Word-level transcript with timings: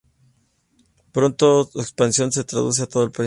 Pronto 1.11 1.65
su 1.65 1.79
expansión 1.79 2.31
se 2.31 2.43
traduce 2.43 2.81
a 2.81 2.87
todo 2.87 3.03
el 3.03 3.11
país. 3.11 3.19